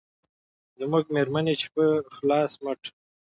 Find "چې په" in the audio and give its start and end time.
1.61-1.83